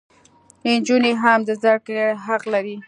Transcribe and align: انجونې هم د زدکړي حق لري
انجونې 0.69 1.13
هم 1.21 1.39
د 1.47 1.49
زدکړي 1.61 2.05
حق 2.25 2.43
لري 2.53 2.77